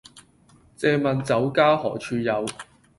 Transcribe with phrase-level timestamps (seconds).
[0.75, 2.43] 借問酒家何處有